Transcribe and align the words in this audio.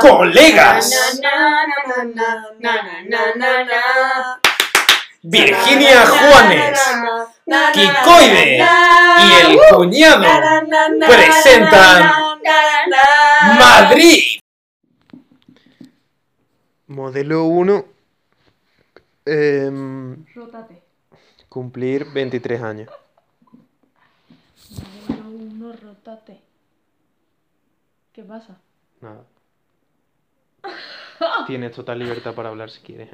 ¡Colegas! 0.00 1.20
Virginia 5.22 6.06
Juanes, 6.06 6.80
Kikoide 7.72 8.58
y 8.58 9.32
el 9.40 9.58
cuñado 9.74 10.22
presentan 11.06 12.10
Madrid. 13.58 14.40
Modelo 16.86 17.44
1. 17.44 17.86
em, 19.24 20.26
Rótate. 20.34 20.82
cumplir 21.48 22.04
23 22.12 22.62
años. 22.62 22.90
Rótate. 25.76 26.40
¿Qué 28.12 28.22
pasa? 28.22 28.60
Nada. 29.00 29.24
Tienes 31.46 31.72
total 31.72 31.98
libertad 31.98 32.34
para 32.34 32.48
hablar 32.50 32.70
si 32.70 32.80
quieres. 32.80 33.08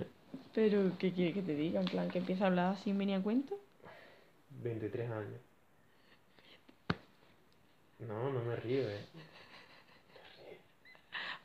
Pero, 0.55 0.93
¿qué 0.99 1.13
quiere 1.13 1.33
que 1.33 1.43
te 1.43 1.55
diga? 1.55 1.81
En 1.81 1.87
plan, 1.87 2.11
que 2.11 2.19
empieza 2.19 2.45
a 2.45 2.47
hablar 2.49 2.77
sin 2.79 2.99
venir 2.99 3.17
a 3.17 3.23
cuento. 3.23 3.59
23 4.63 5.11
años. 5.11 5.41
No, 8.01 8.33
no 8.33 8.41
me 8.43 8.57
río, 8.57 8.89
eh. 8.89 9.05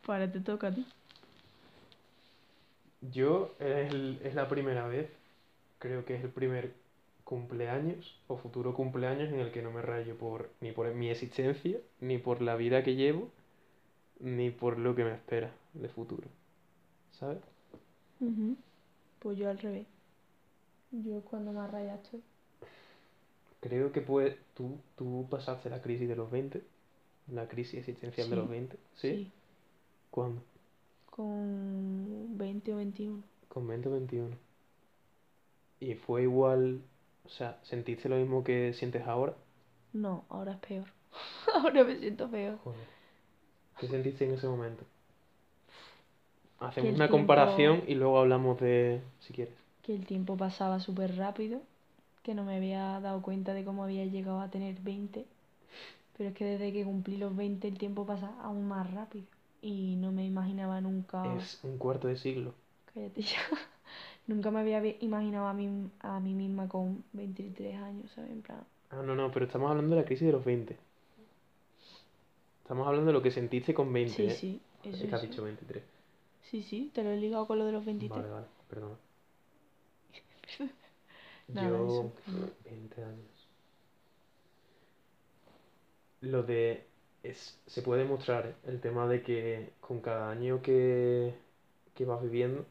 Ahora 0.07 0.31
te 0.31 0.39
toca 0.39 0.67
a 0.67 0.71
ti. 0.71 0.85
Yo 3.01 3.55
es, 3.59 3.91
el- 3.93 4.19
es 4.23 4.33
la 4.35 4.47
primera 4.47 4.87
vez, 4.87 5.09
creo 5.79 6.05
que 6.05 6.15
es 6.15 6.23
el 6.23 6.29
primer 6.29 6.73
cumpleaños 7.25 8.17
o 8.27 8.37
futuro 8.37 8.73
cumpleaños 8.73 9.29
en 9.33 9.39
el 9.41 9.51
que 9.51 9.61
no 9.61 9.71
me 9.71 9.81
rayo 9.81 10.17
por 10.17 10.49
ni 10.61 10.71
por 10.71 10.93
mi 10.95 11.09
existencia, 11.09 11.79
ni 11.99 12.17
por 12.19 12.41
la 12.41 12.55
vida 12.55 12.83
que 12.83 12.95
llevo, 12.95 13.29
ni 14.19 14.51
por 14.51 14.79
lo 14.79 14.95
que 14.95 15.03
me 15.03 15.13
espera 15.13 15.51
de 15.73 15.89
futuro. 15.89 16.29
¿Sabes? 17.19 17.39
Pues 19.19 19.37
yo 19.37 19.49
al 19.49 19.57
revés. 19.59 19.87
Yo 20.91 21.21
cuando 21.21 21.51
más 21.51 21.69
raya 21.71 21.95
estoy. 21.95 22.21
Creo 23.61 23.91
que 23.91 24.01
puede, 24.01 24.37
tú, 24.53 24.77
tú 24.95 25.27
pasaste 25.29 25.69
la 25.69 25.81
crisis 25.81 26.07
de 26.07 26.15
los 26.15 26.29
20, 26.31 26.63
la 27.33 27.47
crisis 27.47 27.79
existencial 27.79 28.29
de 28.29 28.35
Sí. 28.35 28.41
los 28.41 28.49
20, 28.49 28.77
¿sí? 28.95 29.31
¿Cuándo? 30.11 30.41
Con 31.09 32.37
20 32.37 32.73
o 32.73 32.77
21. 32.77 33.23
Con 33.49 33.67
20 33.67 33.89
o 33.89 33.91
21. 33.93 34.35
¿Y 35.79 35.95
fue 35.95 36.23
igual, 36.23 36.81
o 37.25 37.29
sea, 37.29 37.59
sentiste 37.63 38.09
lo 38.09 38.15
mismo 38.17 38.43
que 38.43 38.73
sientes 38.73 39.05
ahora? 39.07 39.35
No, 39.93 40.25
ahora 40.29 40.51
es 40.53 40.59
peor. 40.59 40.85
ahora 41.55 41.83
me 41.83 41.97
siento 41.97 42.29
peor. 42.29 42.59
Joder. 42.63 42.79
¿Qué 43.79 43.87
sentiste 43.87 44.25
en 44.25 44.33
ese 44.33 44.47
momento? 44.47 44.83
Hacemos 46.59 46.89
una 46.95 47.07
tiempo- 47.07 47.11
comparación 47.17 47.83
y 47.87 47.95
luego 47.95 48.19
hablamos 48.19 48.59
de, 48.59 49.01
si 49.19 49.33
quieres. 49.33 49.53
Que 49.83 49.95
el 49.95 50.05
tiempo 50.05 50.35
pasaba 50.37 50.79
súper 50.79 51.15
rápido. 51.15 51.61
Que 52.23 52.33
no 52.33 52.43
me 52.43 52.57
había 52.57 52.99
dado 53.01 53.21
cuenta 53.21 53.53
de 53.53 53.63
cómo 53.63 53.83
había 53.83 54.05
llegado 54.05 54.41
a 54.41 54.49
tener 54.49 54.75
20. 54.81 55.25
Pero 56.17 56.29
es 56.29 56.35
que 56.35 56.45
desde 56.45 56.73
que 56.73 56.83
cumplí 56.83 57.17
los 57.17 57.35
20 57.35 57.67
el 57.67 57.77
tiempo 57.77 58.05
pasa 58.05 58.31
aún 58.41 58.67
más 58.67 58.91
rápido. 58.91 59.25
Y 59.61 59.95
no 59.97 60.11
me 60.11 60.25
imaginaba 60.25 60.81
nunca... 60.81 61.23
Es 61.37 61.59
un 61.63 61.77
cuarto 61.77 62.07
de 62.07 62.17
siglo. 62.17 62.53
Cállate 62.93 63.21
ya. 63.21 63.37
Nunca 64.27 64.51
me 64.51 64.59
había 64.59 64.85
imaginado 65.01 65.47
a 65.47 65.53
mí, 65.53 65.89
a 66.01 66.19
mí 66.19 66.33
misma 66.35 66.67
con 66.67 67.03
23 67.13 67.75
años, 67.77 68.11
¿sabes? 68.11 68.31
En 68.31 68.41
plan, 68.41 68.63
Ah, 68.89 69.03
no, 69.03 69.13
no, 69.15 69.29
pero 69.31 69.45
estamos 69.45 69.69
hablando 69.69 69.95
de 69.95 70.01
la 70.01 70.07
crisis 70.07 70.25
de 70.25 70.31
los 70.33 70.43
20. 70.43 70.75
Estamos 72.63 72.85
hablando 72.85 73.07
de 73.07 73.13
lo 73.13 73.21
que 73.21 73.31
sentiste 73.31 73.73
con 73.73 73.93
20, 73.93 74.15
sí, 74.15 74.29
¿eh? 74.29 74.33
sí, 74.39 74.61
Es 74.83 74.95
eso 74.95 75.07
que 75.07 75.15
has 75.15 75.21
sí. 75.21 75.27
dicho 75.27 75.43
23. 75.43 75.83
Sí, 76.49 76.63
sí, 76.63 76.91
te 76.93 77.03
lo 77.03 77.09
he 77.11 77.17
ligado 77.17 77.45
con 77.47 77.59
lo 77.59 77.65
de 77.65 77.71
los 77.73 77.83
23. 77.85 78.23
Vale, 78.23 78.29
vale, 78.33 78.47
perdona. 78.69 78.95
Nada, 81.53 81.69
Yo, 81.69 81.87
eso, 81.87 82.11
que- 82.25 82.69
20 82.69 83.03
años. 83.03 83.47
Lo 86.21 86.43
de. 86.43 86.83
Es, 87.23 87.57
se 87.65 87.81
puede 87.81 88.03
demostrar 88.03 88.45
¿eh? 88.47 88.55
el 88.67 88.79
tema 88.81 89.07
de 89.07 89.21
que 89.23 89.71
con 89.81 89.99
cada 90.01 90.29
año 90.29 90.61
que, 90.61 91.33
que 91.95 92.05
vas 92.05 92.21
viviendo, 92.21 92.65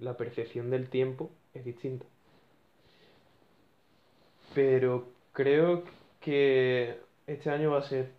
la 0.00 0.16
percepción 0.16 0.70
del 0.70 0.88
tiempo 0.88 1.30
es 1.54 1.64
distinta. 1.64 2.06
Pero 4.54 5.08
creo 5.32 5.84
que 6.20 6.98
este 7.26 7.50
año 7.50 7.70
va 7.70 7.78
a 7.78 7.88
ser 7.88 8.10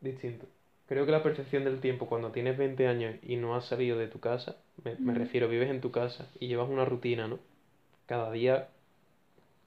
distinto. 0.00 0.46
Creo 0.86 1.04
que 1.04 1.12
la 1.12 1.22
percepción 1.22 1.64
del 1.64 1.80
tiempo 1.80 2.06
cuando 2.06 2.30
tienes 2.30 2.56
20 2.56 2.86
años 2.86 3.16
y 3.22 3.36
no 3.36 3.54
has 3.54 3.66
salido 3.66 3.98
de 3.98 4.08
tu 4.08 4.20
casa, 4.20 4.56
me, 4.84 4.96
me 4.96 5.14
refiero, 5.14 5.48
vives 5.48 5.70
en 5.70 5.80
tu 5.80 5.90
casa 5.90 6.30
y 6.40 6.48
llevas 6.48 6.68
una 6.68 6.84
rutina, 6.84 7.28
¿no? 7.28 7.38
Cada 8.06 8.30
día 8.32 8.68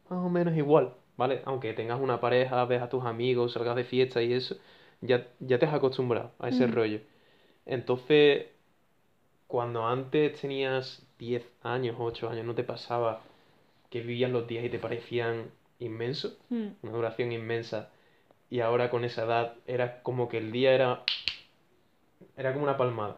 más 0.10 0.26
o 0.26 0.30
menos 0.30 0.56
igual, 0.58 0.94
¿vale? 1.18 1.42
Aunque 1.46 1.74
tengas 1.74 2.00
una 2.00 2.20
pareja, 2.20 2.66
ves 2.66 2.82
a 2.82 2.90
tus 2.90 3.06
amigos, 3.06 3.54
salgas 3.54 3.76
de 3.76 3.86
fiesta 3.86 4.22
y 4.22 4.34
eso, 4.34 4.58
ya, 5.02 5.28
ya 5.40 5.58
te 5.58 5.66
has 5.66 5.74
acostumbrado 5.74 6.32
a 6.40 6.50
ese 6.50 6.68
rollo. 6.68 7.00
Entonces, 7.66 8.48
cuando 9.52 9.86
antes 9.86 10.40
tenías 10.40 11.06
10 11.20 11.46
años, 11.62 11.98
8 12.00 12.30
años, 12.30 12.46
no 12.46 12.56
te 12.56 12.64
pasaba 12.64 13.22
que 13.90 14.00
vivían 14.00 14.32
los 14.32 14.48
días 14.48 14.64
y 14.64 14.70
te 14.70 14.80
parecían 14.80 15.52
inmensos, 15.80 16.38
Mm, 16.50 16.68
una 16.84 16.92
duración 16.94 17.34
inmensa, 17.34 17.90
y 18.50 18.62
ahora 18.62 18.90
con 18.90 19.04
esa 19.04 19.26
edad 19.26 19.56
era 19.68 20.02
como 20.04 20.30
que 20.30 20.38
el 20.38 20.54
día 20.54 20.74
era, 20.74 21.04
era 22.38 22.54
como 22.54 22.64
una 22.64 22.78
palmada. 22.78 23.18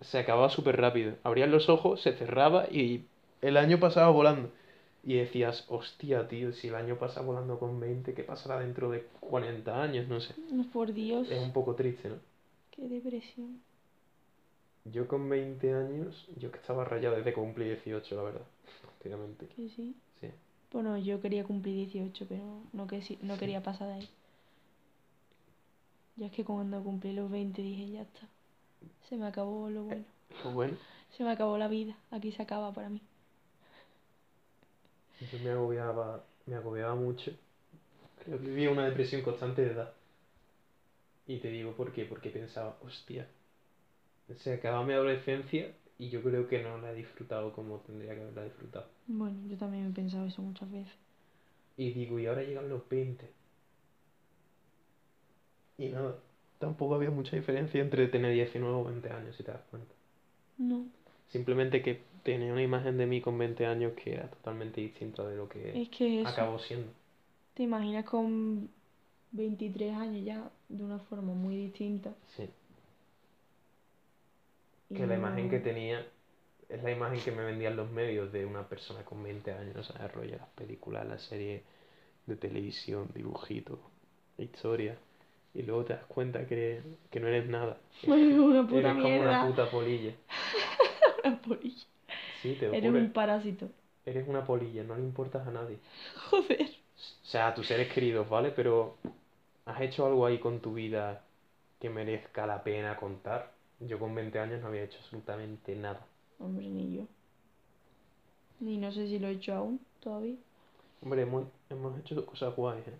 Se 0.00 0.18
acababa 0.20 0.48
súper 0.48 0.80
rápido. 0.80 1.14
Abrías 1.24 1.48
los 1.48 1.68
ojos, 1.68 2.02
se 2.02 2.12
cerraba 2.12 2.68
y 2.70 3.06
el 3.42 3.56
año 3.56 3.80
pasaba 3.80 4.10
volando. 4.10 4.52
Y 5.02 5.14
decías, 5.14 5.64
hostia, 5.68 6.28
tío, 6.28 6.52
si 6.52 6.68
el 6.68 6.76
año 6.76 6.98
pasa 6.98 7.20
volando 7.20 7.58
con 7.58 7.80
20, 7.80 8.14
¿qué 8.14 8.22
pasará 8.22 8.60
dentro 8.60 8.90
de 8.90 9.06
40 9.18 9.82
años? 9.82 10.06
No 10.06 10.20
sé. 10.20 10.36
Por 10.72 10.92
Dios, 10.92 11.28
Es 11.28 11.40
un 11.40 11.52
poco 11.52 11.74
triste, 11.74 12.10
¿no? 12.10 12.16
qué 12.70 12.88
depresión. 12.88 13.60
Yo 14.92 15.06
con 15.08 15.28
20 15.28 15.72
años, 15.74 16.28
yo 16.36 16.50
que 16.50 16.58
estaba 16.58 16.84
rayado 16.84 17.16
desde 17.16 17.30
que 17.30 17.40
cumplí 17.40 17.64
18, 17.66 18.16
la 18.16 18.22
verdad. 18.22 18.46
Prácticamente. 18.82 19.46
Que 19.48 19.68
sí. 19.68 19.94
Sí. 20.20 20.28
Bueno, 20.72 20.98
yo 20.98 21.20
quería 21.20 21.44
cumplir 21.44 21.74
18, 21.76 22.26
pero 22.28 22.42
no, 22.72 22.86
que 22.86 22.98
no 23.22 23.34
Sí. 23.34 23.40
quería 23.40 23.62
pasar 23.62 23.88
de 23.88 23.94
ahí. 23.94 24.08
Ya 26.16 26.26
es 26.26 26.32
que 26.32 26.44
cuando 26.44 26.82
cumplí 26.82 27.12
los 27.12 27.30
20 27.30 27.62
dije, 27.62 27.90
ya 27.90 28.02
está. 28.02 28.26
Se 29.08 29.16
me 29.16 29.26
acabó 29.26 29.70
lo 29.70 29.84
bueno. 29.84 30.04
Pues 30.42 30.54
bueno, 30.54 30.76
Se 31.16 31.24
me 31.24 31.30
acabó 31.30 31.56
la 31.58 31.68
vida. 31.68 31.96
Aquí 32.10 32.32
se 32.32 32.42
acaba 32.42 32.72
para 32.72 32.88
mí. 32.90 33.00
yo 35.32 35.38
me 35.40 35.50
agobiaba, 35.50 36.24
me 36.46 36.54
agobiaba 36.56 36.94
mucho. 36.94 37.32
Creo 38.24 38.38
que 38.38 38.46
vivía 38.46 38.70
una 38.70 38.86
depresión 38.86 39.22
constante 39.22 39.62
de 39.64 39.72
edad. 39.72 39.92
Y 41.26 41.38
te 41.38 41.48
digo 41.48 41.72
por 41.72 41.92
qué, 41.92 42.04
porque 42.04 42.30
pensaba, 42.30 42.76
hostia, 42.82 43.26
se 44.36 44.54
acaba 44.54 44.84
mi 44.84 44.92
adolescencia 44.92 45.72
y 45.98 46.10
yo 46.10 46.22
creo 46.22 46.48
que 46.48 46.62
no 46.62 46.78
la 46.78 46.92
he 46.92 46.94
disfrutado 46.94 47.52
como 47.52 47.78
tendría 47.80 48.14
que 48.14 48.20
haberla 48.22 48.44
disfrutado. 48.44 48.86
Bueno, 49.06 49.36
yo 49.48 49.56
también 49.56 49.86
he 49.86 49.90
pensado 49.90 50.26
eso 50.26 50.42
muchas 50.42 50.70
veces. 50.70 50.92
Y 51.76 51.92
digo, 51.92 52.18
y 52.18 52.26
ahora 52.26 52.42
llegan 52.42 52.68
los 52.68 52.88
20. 52.88 53.30
Y 55.78 55.88
nada, 55.88 56.16
tampoco 56.58 56.94
había 56.94 57.10
mucha 57.10 57.36
diferencia 57.36 57.80
entre 57.80 58.08
tener 58.08 58.32
19 58.34 58.74
o 58.74 58.84
20 58.84 59.10
años, 59.10 59.36
si 59.36 59.42
te 59.42 59.52
das 59.52 59.62
cuenta. 59.70 59.94
No, 60.58 60.86
Simplemente 61.28 61.82
que 61.82 62.00
tenía 62.24 62.52
una 62.52 62.62
imagen 62.62 62.96
de 62.96 63.06
mí 63.06 63.20
con 63.20 63.38
20 63.38 63.66
años 63.66 63.92
que 63.92 64.14
era 64.14 64.28
totalmente 64.28 64.80
distinta 64.80 65.26
de 65.26 65.36
lo 65.36 65.48
que 65.48 65.82
es 65.82 65.88
que 65.90 66.20
eso. 66.20 66.28
acabó 66.28 66.58
siendo. 66.58 66.90
Te 67.54 67.62
imaginas 67.64 68.04
con 68.04 68.68
23 69.32 69.94
años 69.94 70.24
ya 70.24 70.50
de 70.68 70.84
una 70.84 70.98
forma 70.98 71.34
muy 71.34 71.56
distinta. 71.56 72.14
Sí, 72.36 72.48
que 74.94 75.06
la 75.06 75.16
imagen 75.16 75.50
que 75.50 75.58
tenía 75.58 76.04
es 76.68 76.82
la 76.82 76.90
imagen 76.90 77.20
que 77.20 77.32
me 77.32 77.44
vendían 77.44 77.76
los 77.76 77.90
medios 77.90 78.32
de 78.32 78.44
una 78.44 78.68
persona 78.68 79.02
con 79.04 79.22
20 79.22 79.52
años, 79.52 79.86
sea, 79.86 80.08
rollo 80.08 80.36
las 80.36 80.48
películas, 80.50 81.06
las 81.06 81.22
series 81.22 81.62
de 82.26 82.36
televisión, 82.36 83.08
dibujitos, 83.14 83.78
historias. 84.36 84.98
Y 85.54 85.62
luego 85.62 85.84
te 85.84 85.94
das 85.94 86.04
cuenta 86.04 86.46
que, 86.46 86.82
que 87.10 87.20
no 87.20 87.28
eres 87.28 87.48
nada. 87.48 87.78
una 88.06 88.66
puta 88.66 88.78
Eres 88.78 88.92
como 89.02 89.20
una 89.20 89.46
puta 89.46 89.70
polilla. 89.70 90.12
Una 91.24 91.42
polilla. 91.42 91.84
Sí, 92.40 92.56
te 92.60 92.66
Eres 92.66 92.92
un 92.92 93.10
parásito. 93.12 93.68
Eres 94.06 94.28
una 94.28 94.44
polilla, 94.44 94.84
no 94.84 94.94
le 94.94 95.02
importas 95.02 95.46
a 95.46 95.50
nadie. 95.50 95.78
Joder. 96.30 96.62
O 96.62 97.26
sea, 97.26 97.48
a 97.48 97.54
tus 97.54 97.66
seres 97.66 97.92
queridos, 97.92 98.28
¿vale? 98.28 98.52
Pero 98.52 98.96
¿has 99.66 99.80
hecho 99.80 100.06
algo 100.06 100.26
ahí 100.26 100.38
con 100.38 100.60
tu 100.60 100.74
vida 100.74 101.24
que 101.80 101.90
merezca 101.90 102.46
la 102.46 102.62
pena 102.62 102.96
contar? 102.96 103.57
Yo 103.80 103.98
con 103.98 104.14
20 104.14 104.38
años 104.38 104.60
no 104.60 104.68
había 104.68 104.82
hecho 104.84 104.98
absolutamente 104.98 105.74
nada. 105.76 106.04
Hombre, 106.40 106.68
ni 106.68 106.96
yo. 106.96 107.02
Ni 108.60 108.76
no 108.76 108.90
sé 108.90 109.06
si 109.06 109.18
lo 109.18 109.28
he 109.28 109.32
hecho 109.32 109.54
aún 109.54 109.80
todavía. 110.00 110.36
Hombre, 111.02 111.22
hemos, 111.22 111.44
hemos 111.70 111.98
hecho 112.00 112.26
cosas 112.26 112.54
guays, 112.56 112.86
¿eh? 112.88 112.98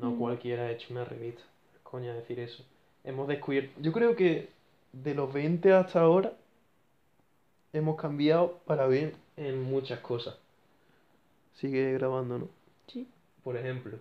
No 0.00 0.10
Mm. 0.12 0.18
cualquiera 0.18 0.64
ha 0.64 0.70
hecho 0.72 0.88
una 0.92 1.04
revista. 1.04 1.42
Coña 1.82 2.12
decir 2.14 2.40
eso. 2.40 2.64
Hemos 3.04 3.28
descubierto. 3.28 3.80
Yo 3.80 3.92
creo 3.92 4.16
que 4.16 4.48
de 4.92 5.14
los 5.14 5.32
20 5.32 5.72
hasta 5.72 6.00
ahora 6.00 6.32
hemos 7.72 8.00
cambiado 8.00 8.58
para 8.66 8.86
bien 8.88 9.12
en 9.36 9.62
muchas 9.62 10.00
cosas. 10.00 10.36
Sigue 11.54 11.92
grabando, 11.92 12.38
¿no? 12.38 12.48
Sí. 12.88 13.06
Por 13.44 13.56
ejemplo, 13.56 13.98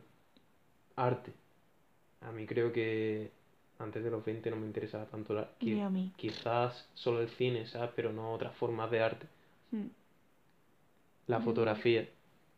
arte. 0.96 1.34
A 2.22 2.32
mí 2.32 2.46
creo 2.46 2.72
que 2.72 3.32
antes 3.84 4.04
de 4.04 4.12
los 4.12 4.24
20 4.24 4.50
no 4.50 4.58
me 4.58 4.66
interesaba 4.68 5.06
tanto 5.06 5.34
la... 5.34 5.50
qui- 5.60 5.74
Ni 5.76 5.82
a 5.82 5.90
mí. 5.90 6.12
Quizás 6.18 6.90
solo 6.94 7.22
el 7.22 7.30
cine, 7.30 7.66
¿sabes? 7.68 7.92
Pero 7.96 8.12
no 8.14 8.34
otras 8.34 8.56
formas 8.56 8.90
de 8.92 9.02
arte. 9.02 9.28
Mm. 9.72 9.88
La 11.28 11.40
Mm. 11.40 11.44
fotografía 11.44 12.10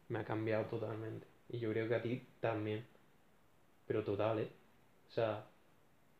me 0.09 0.19
ha 0.19 0.25
cambiado 0.25 0.65
totalmente. 0.65 1.25
Y 1.49 1.59
yo 1.59 1.69
creo 1.71 1.87
que 1.87 1.95
a 1.95 2.01
ti 2.01 2.21
también. 2.39 2.85
Pero 3.87 4.03
total, 4.03 4.39
¿eh? 4.39 4.49
O 5.09 5.11
sea, 5.13 5.45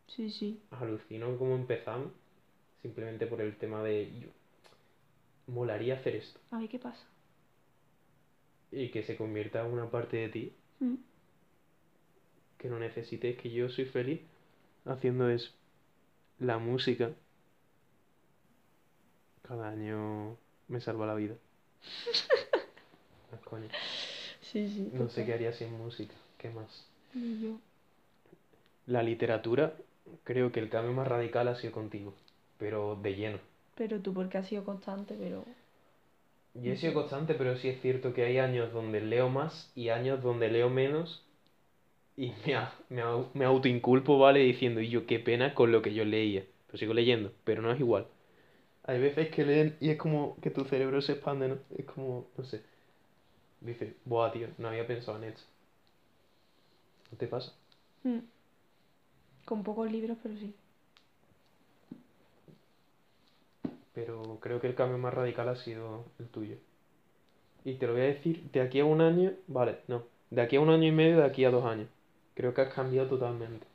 Sí, 0.07 0.29
sí. 0.29 0.59
alucino 0.71 1.37
cómo 1.37 1.55
empezamos. 1.55 2.11
Simplemente 2.81 3.25
por 3.27 3.41
el 3.41 3.55
tema 3.57 3.81
de... 3.83 4.11
Yo, 4.19 4.27
molaría 5.47 5.95
hacer 5.95 6.15
esto. 6.17 6.39
A 6.51 6.59
ver 6.59 6.69
qué 6.69 6.79
pasa. 6.79 7.05
Y 8.71 8.89
que 8.89 9.03
se 9.03 9.15
convierta 9.15 9.65
en 9.65 9.71
una 9.71 9.89
parte 9.89 10.17
de 10.17 10.29
ti 10.29 10.53
Mm. 10.79 10.95
que 12.57 12.69
no 12.69 12.79
necesites, 12.79 13.37
que 13.37 13.49
yo 13.51 13.69
soy 13.69 13.85
feliz 13.85 14.21
haciendo 14.85 15.29
eso. 15.29 15.51
La 16.39 16.57
música 16.57 17.11
cada 19.43 19.69
año 19.69 20.37
me 20.67 20.81
salva 20.81 21.05
la 21.05 21.15
vida. 21.15 21.35
Coño. 23.45 23.67
Sí, 24.41 24.67
sí. 24.69 24.89
No 24.93 25.09
sé 25.09 25.25
qué 25.25 25.33
haría 25.33 25.53
sin 25.53 25.71
música. 25.77 26.13
¿Qué 26.37 26.49
más? 26.49 26.87
Ni 27.13 27.39
yo. 27.41 27.57
La 28.85 29.03
literatura, 29.03 29.73
creo 30.23 30.51
que 30.51 30.59
el 30.59 30.69
cambio 30.69 30.93
más 30.93 31.07
radical 31.07 31.47
ha 31.47 31.55
sido 31.55 31.73
contigo, 31.73 32.13
pero 32.57 32.97
de 33.01 33.15
lleno. 33.15 33.37
Pero 33.75 33.99
tú 33.99 34.13
porque 34.13 34.37
has 34.37 34.47
sido 34.47 34.63
constante, 34.63 35.15
pero... 35.17 35.45
Yo 36.55 36.71
he 36.71 36.77
sido 36.77 36.93
constante, 36.93 37.33
pero 37.33 37.57
sí 37.57 37.69
es 37.69 37.81
cierto 37.81 38.13
que 38.13 38.23
hay 38.23 38.37
años 38.37 38.71
donde 38.73 39.01
leo 39.01 39.29
más 39.29 39.71
y 39.75 39.89
años 39.89 40.21
donde 40.21 40.49
leo 40.49 40.69
menos 40.69 41.23
y 42.17 42.31
me, 42.45 42.55
a- 42.55 42.73
me, 42.89 43.03
me 43.33 43.45
autoinculpo, 43.45 44.17
¿vale? 44.19 44.39
Diciendo, 44.39 44.81
y 44.81 44.89
yo 44.89 45.05
qué 45.05 45.19
pena 45.19 45.53
con 45.53 45.71
lo 45.71 45.81
que 45.81 45.93
yo 45.93 46.05
leía. 46.05 46.45
Pero 46.67 46.77
sigo 46.77 46.93
leyendo, 46.93 47.31
pero 47.43 47.61
no 47.61 47.71
es 47.71 47.79
igual. 47.79 48.07
Hay 48.85 48.99
veces 48.99 49.29
que 49.29 49.45
leen 49.45 49.77
y 49.81 49.89
es 49.91 49.97
como 49.97 50.37
que 50.41 50.49
tu 50.51 50.65
cerebro 50.65 51.01
se 51.01 51.13
expande, 51.13 51.47
¿no? 51.49 51.57
Es 51.77 51.85
como, 51.85 52.27
no 52.37 52.43
sé. 52.45 52.61
Dices, 53.61 53.95
buah, 54.05 54.31
tío, 54.31 54.47
no 54.59 54.67
había 54.69 54.85
pensado 54.87 55.17
en 55.17 55.25
esto. 55.25 55.43
¿No 57.11 57.17
te 57.17 57.27
pasa? 57.27 57.53
Mm. 58.03 58.19
Con 59.45 59.63
pocos 59.63 59.89
libros, 59.91 60.17
pero 60.21 60.35
sí. 60.37 60.53
pero 63.93 64.39
creo 64.41 64.59
que 64.59 64.67
el 64.67 64.75
cambio 64.75 64.97
más 64.97 65.13
radical 65.13 65.47
ha 65.49 65.55
sido 65.55 66.05
el 66.19 66.27
tuyo. 66.27 66.55
Y 67.65 67.75
te 67.75 67.87
lo 67.87 67.93
voy 67.93 68.01
a 68.03 68.05
decir, 68.05 68.43
de 68.51 68.61
aquí 68.61 68.79
a 68.79 68.85
un 68.85 69.01
año, 69.01 69.31
vale, 69.47 69.77
no, 69.87 70.03
de 70.29 70.41
aquí 70.41 70.57
a 70.57 70.61
un 70.61 70.69
año 70.69 70.87
y 70.87 70.91
medio, 70.91 71.17
de 71.17 71.25
aquí 71.25 71.45
a 71.45 71.51
dos 71.51 71.65
años. 71.65 71.87
Creo 72.35 72.53
que 72.53 72.61
has 72.61 72.73
cambiado 72.73 73.07
totalmente. 73.09 73.65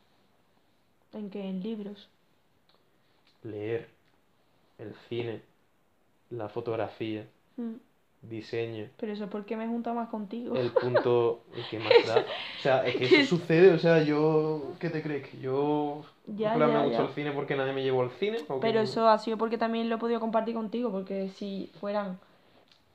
¿En 1.12 1.30
qué? 1.30 1.48
En 1.48 1.62
libros. 1.62 2.08
Leer, 3.44 3.88
el 4.78 4.94
cine, 5.08 5.42
la 6.30 6.48
fotografía, 6.48 7.26
Mm. 7.56 7.74
diseño, 8.22 8.88
Pero 8.98 9.12
eso 9.12 9.24
es 9.24 9.30
porque 9.30 9.56
me 9.56 9.64
he 9.64 9.68
juntado 9.68 9.96
más 9.96 10.08
contigo. 10.08 10.56
el 10.56 10.70
punto 10.82 11.40
que 11.70 11.78
más 11.78 12.06
da. 12.06 12.18
O 12.58 12.60
sea, 12.60 12.86
es 12.86 12.96
que 12.96 13.04
eso 13.04 13.36
sucede, 13.36 13.72
o 13.72 13.78
sea, 13.78 14.02
yo, 14.02 14.60
¿qué 14.80 14.90
te 14.90 15.02
crees? 15.02 15.28
¿Que 15.28 15.38
yo, 15.38 16.04
Ya, 16.26 16.54
plan, 16.54 16.70
ya, 16.70 16.78
me 16.80 16.84
gusta 16.86 17.02
el 17.04 17.08
cine 17.10 17.32
porque 17.32 17.56
nadie 17.56 17.72
me 17.72 17.82
llevó 17.82 18.02
al 18.02 18.10
cine? 18.10 18.38
¿O 18.48 18.58
Pero 18.60 18.80
eso 18.80 19.08
ha 19.08 19.18
sido 19.18 19.38
porque 19.38 19.56
también 19.58 19.88
lo 19.88 19.94
he 19.96 19.98
podido 19.98 20.18
compartir 20.20 20.54
contigo, 20.54 20.90
porque 20.90 21.28
si 21.30 21.70
fueran 21.80 22.18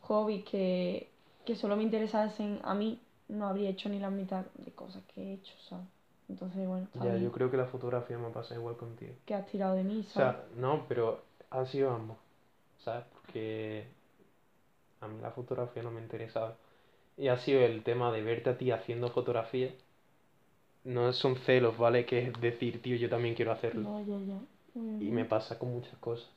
hobbies 0.02 0.44
que, 0.44 1.10
que 1.46 1.56
solo 1.56 1.78
me 1.78 1.84
interesasen 1.84 2.60
a 2.64 2.74
mí, 2.74 3.00
no 3.28 3.48
habría 3.48 3.70
hecho 3.70 3.90
ni 3.90 4.00
la 4.00 4.10
mitad 4.10 4.46
de 4.56 4.72
cosas 4.72 5.04
que 5.14 5.22
he 5.22 5.34
hecho, 5.34 5.54
¿sabes? 5.70 5.88
Entonces, 6.30 6.68
bueno, 6.68 6.86
está 6.86 7.06
Ya, 7.06 7.12
bien 7.12 7.24
yo 7.24 7.32
creo 7.32 7.52
que 7.52 7.58
la 7.58 7.66
fotografía 7.66 8.18
me 8.18 8.30
pasa 8.30 8.56
igual 8.56 8.78
contigo. 8.78 9.14
que 9.26 9.34
has 9.34 9.46
tirado 9.48 9.76
de 9.76 9.84
mí, 9.84 10.00
O 10.02 10.10
¿sabes? 10.10 10.36
sea, 10.36 10.46
no, 10.56 10.86
pero 10.88 11.24
han 11.50 11.68
sido 11.68 11.92
ambos, 11.92 12.18
¿sabes? 12.84 13.06
Porque 13.14 13.86
a 15.02 15.08
mí 15.08 15.22
la 15.22 15.30
fotografía 15.30 15.84
no 15.84 15.92
me 15.92 16.02
interesaba. 16.02 16.58
Y 17.18 17.28
ha 17.30 17.38
sido 17.38 17.62
el 17.62 17.84
tema 17.84 18.12
de 18.12 18.24
verte 18.24 18.50
a 18.52 18.58
ti 18.58 18.72
haciendo 18.72 19.10
fotografía. 19.12 19.72
No 20.86 21.12
son 21.14 21.36
celos, 21.36 21.78
¿vale? 21.80 22.06
Que 22.06 22.28
es 22.28 22.40
decir, 22.40 22.82
tío, 22.82 22.96
yo 22.96 23.10
también 23.10 23.36
quiero 23.36 23.52
hacerlo. 23.52 23.82
No, 23.84 24.00
ya, 24.06 24.18
ya. 24.20 24.40
Y 25.00 25.12
me 25.12 25.26
pasa 25.26 25.60
con 25.60 25.70
muchas 25.72 25.96
cosas. 26.00 26.28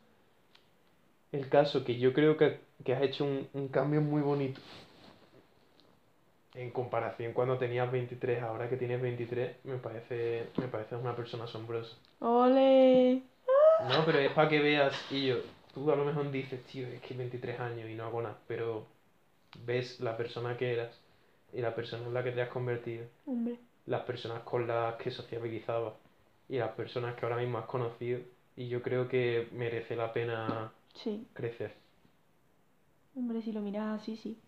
El 1.31 1.49
caso 1.49 1.85
que 1.85 1.99
yo 2.01 2.13
creo 2.13 2.37
que, 2.37 2.59
que 2.85 2.93
has 2.93 3.03
hecho 3.03 3.25
un, 3.25 3.47
un 3.55 3.69
cambio 3.69 4.01
muy 4.01 4.23
bonito. 4.23 4.61
En 6.57 6.71
comparación 6.71 7.35
cuando 7.35 7.59
tenías 7.59 7.91
23, 7.93 8.43
ahora 8.43 8.69
que 8.71 8.77
tienes 8.79 9.01
23, 9.03 9.65
me 9.65 9.77
parece, 9.77 10.49
me 10.57 10.69
parece 10.69 10.97
una 10.97 11.15
persona 11.15 11.45
asombrosa. 11.45 11.97
¡Ole! 12.21 13.23
No, 13.89 14.05
pero 14.07 14.19
es 14.19 14.33
para 14.33 14.49
que 14.49 14.61
veas, 14.61 14.95
y 15.13 15.27
yo, 15.27 15.37
tú 15.75 15.91
a 15.91 15.97
lo 15.97 16.07
mejor 16.07 16.31
dices, 16.31 16.65
tío, 16.65 16.87
es 16.87 17.01
que 17.03 17.13
23 17.15 17.61
años 17.61 17.91
y 17.91 17.95
no 17.95 18.05
hago 18.05 18.23
nada, 18.23 18.39
pero 18.49 18.87
ves 19.67 20.01
la 20.01 20.17
persona 20.17 20.57
que 20.57 20.73
eras 20.73 20.99
y 21.53 21.61
la 21.61 21.75
persona 21.75 22.07
en 22.07 22.15
la 22.15 22.25
que 22.25 22.33
te 22.33 22.41
has 22.41 22.49
convertido, 22.49 23.05
Hombre, 23.27 23.59
las 23.85 24.03
personas 24.03 24.43
con 24.43 24.67
las 24.67 24.95
que 24.97 25.11
sociabilizabas 25.11 25.93
y 26.49 26.57
las 26.57 26.71
personas 26.71 27.17
que 27.17 27.27
ahora 27.27 27.37
mismo 27.37 27.59
has 27.59 27.67
conocido, 27.67 28.21
y 28.57 28.69
yo 28.69 28.81
creo 28.81 29.09
que 29.09 29.49
merece 29.53 29.95
la 29.95 30.11
pena 30.15 30.73
sí. 30.95 31.27
crecer. 31.35 31.75
Hombre, 33.15 33.43
si 33.43 33.53
lo 33.53 33.61
miras 33.61 34.01
así, 34.01 34.17
sí. 34.17 34.39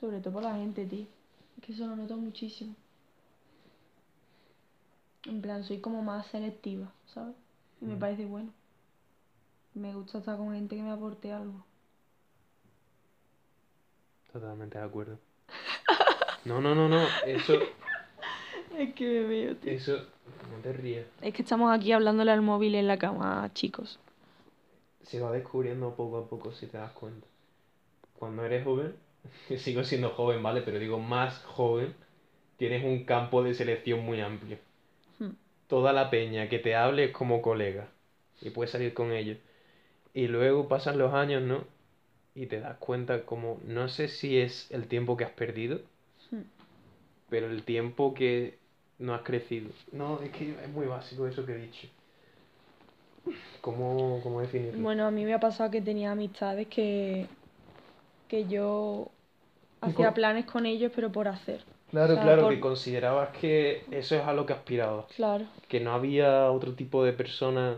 Sobre 0.00 0.20
todo 0.20 0.32
por 0.34 0.42
la 0.42 0.54
gente, 0.54 0.86
tío. 0.86 1.06
Es 1.58 1.64
que 1.64 1.72
eso 1.72 1.86
lo 1.86 1.94
noto 1.96 2.16
muchísimo. 2.16 2.74
En 5.26 5.42
plan, 5.42 5.62
soy 5.64 5.78
como 5.80 6.02
más 6.02 6.26
selectiva, 6.28 6.90
¿sabes? 7.12 7.34
Y 7.82 7.84
me 7.84 7.96
Mm. 7.96 7.98
parece 7.98 8.24
bueno. 8.24 8.50
Me 9.74 9.94
gusta 9.94 10.18
estar 10.18 10.36
con 10.38 10.52
gente 10.54 10.74
que 10.76 10.82
me 10.82 10.90
aporte 10.90 11.30
algo. 11.32 11.64
Totalmente 14.32 14.78
de 14.78 14.84
acuerdo. 14.84 15.18
No, 16.46 16.58
no, 16.58 16.74
no, 16.74 16.88
no, 16.88 17.06
eso, 17.26 17.52
Es 18.78 18.94
que 18.94 19.04
me 19.04 19.20
veo, 19.28 19.56
tío. 19.56 19.72
eso, 19.72 19.92
no 19.94 20.56
te 20.62 20.72
rías. 20.72 21.06
Es 21.20 21.34
que 21.34 21.42
estamos 21.42 21.70
aquí 21.70 21.92
hablándole 21.92 22.30
al 22.32 22.40
móvil 22.40 22.74
en 22.76 22.86
la 22.86 22.98
cama, 22.98 23.50
chicos. 23.52 23.98
Se 25.02 25.20
va 25.20 25.30
descubriendo 25.32 25.94
poco 25.94 26.16
a 26.16 26.26
poco 26.26 26.50
si 26.52 26.66
te 26.66 26.78
das 26.78 26.92
cuenta. 26.92 27.26
Cuando 28.18 28.42
eres 28.42 28.64
joven, 28.64 28.96
sigo 29.58 29.84
siendo 29.84 30.10
joven, 30.10 30.42
¿vale? 30.42 30.62
Pero 30.62 30.78
digo 30.78 30.98
más 30.98 31.38
joven, 31.44 31.94
tienes 32.56 32.84
un 32.84 33.04
campo 33.04 33.42
de 33.42 33.54
selección 33.54 34.00
muy 34.04 34.20
amplio. 34.20 34.58
Hmm. 35.18 35.30
Toda 35.68 35.92
la 35.92 36.10
peña 36.10 36.48
que 36.48 36.58
te 36.58 36.74
hable 36.76 37.04
es 37.04 37.12
como 37.12 37.42
colega 37.42 37.88
y 38.40 38.50
puedes 38.50 38.70
salir 38.72 38.94
con 38.94 39.12
ellos. 39.12 39.38
Y 40.14 40.28
luego 40.28 40.68
pasan 40.68 40.98
los 40.98 41.14
años, 41.14 41.42
¿no? 41.42 41.64
Y 42.34 42.46
te 42.46 42.60
das 42.60 42.76
cuenta 42.78 43.24
como, 43.26 43.60
no 43.64 43.88
sé 43.88 44.08
si 44.08 44.38
es 44.38 44.70
el 44.70 44.88
tiempo 44.88 45.16
que 45.16 45.24
has 45.24 45.32
perdido, 45.32 45.80
Hmm. 46.30 46.42
pero 47.28 47.50
el 47.50 47.64
tiempo 47.64 48.14
que 48.14 48.58
no 48.98 49.14
has 49.14 49.22
crecido. 49.22 49.70
No, 49.92 50.20
es 50.22 50.30
que 50.30 50.50
es 50.50 50.68
muy 50.68 50.86
básico 50.86 51.26
eso 51.26 51.44
que 51.44 51.52
he 51.52 51.58
dicho. 51.58 51.88
¿Cómo, 53.60 54.20
cómo 54.22 54.40
definirlo? 54.40 54.80
Bueno, 54.82 55.06
a 55.06 55.10
mí 55.10 55.24
me 55.24 55.34
ha 55.34 55.40
pasado 55.40 55.70
que 55.70 55.82
tenía 55.82 56.12
amistades 56.12 56.66
que, 56.68 57.26
que 58.30 58.46
yo 58.48 59.08
hacía 59.80 60.06
con- 60.06 60.14
planes 60.14 60.46
con 60.46 60.66
ellos, 60.66 60.92
pero 60.94 61.10
por 61.12 61.28
hacer. 61.28 61.64
Claro, 61.90 62.12
O 62.12 62.16
sea, 62.16 62.22
claro, 62.24 62.42
por- 62.44 62.54
que 62.54 62.60
considerabas 62.60 63.30
que 63.38 63.84
eso 63.90 64.14
es 64.16 64.22
a 64.22 64.32
lo 64.32 64.46
que 64.46 64.52
aspirabas, 64.54 65.06
Claro. 65.16 65.46
que 65.68 65.80
no 65.80 65.92
había 65.92 66.50
otro 66.52 66.74
tipo 66.74 67.04
de 67.04 67.12
persona 67.12 67.76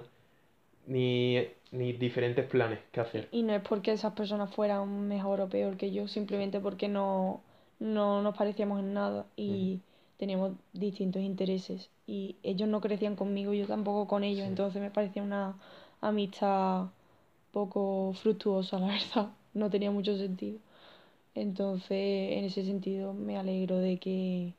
ni, 0.87 1.47
ni 1.71 1.93
diferentes 1.95 2.47
planes 2.47 2.81
que 2.93 3.01
hacer. 3.01 3.29
Y 3.33 3.43
no 3.43 3.55
es 3.55 3.63
porque 3.63 3.93
esas 3.93 4.13
personas 4.15 4.55
fueran 4.55 5.09
mejor 5.09 5.41
o 5.41 5.49
peor 5.49 5.77
que 5.77 5.93
yo, 5.93 6.09
simplemente 6.09 6.61
porque 6.61 6.89
no, 6.89 7.41
no 7.81 8.23
nos 8.23 8.37
parecíamos 8.37 8.81
en 8.81 8.93
nada 8.95 9.27
y 9.37 9.81
teníamos 10.19 10.53
distintos 10.73 11.23
intereses. 11.23 11.91
Y 12.07 12.37
ellos 12.43 12.69
no 12.69 12.81
crecían 12.81 13.17
conmigo, 13.17 13.53
yo 13.55 13.67
tampoco 13.67 14.07
con 14.07 14.25
ellos, 14.25 14.45
Sí. 14.45 14.49
entonces 14.51 14.83
me 14.83 14.91
parecía 14.91 15.23
una 15.23 15.55
amistad 16.01 16.87
poco 17.53 18.13
fructuosa, 18.15 18.79
la 18.79 18.89
verdad. 18.89 19.31
No 19.55 19.71
tenía 19.71 19.91
mucho 19.91 20.17
sentido. 20.17 20.59
Entonces, 21.35 21.91
en 21.91 22.45
ese 22.45 22.65
sentido, 22.65 23.13
me 23.15 23.39
alegro 23.39 23.79
de 23.79 23.99
que 23.99 24.55